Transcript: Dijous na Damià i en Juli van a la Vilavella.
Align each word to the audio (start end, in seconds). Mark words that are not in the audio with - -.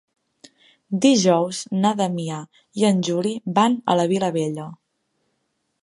Dijous 1.05 1.59
na 1.83 1.91
Damià 1.99 2.39
i 2.83 2.89
en 2.91 3.05
Juli 3.09 3.35
van 3.61 3.77
a 3.95 4.01
la 4.01 4.09
Vilavella. 4.15 4.71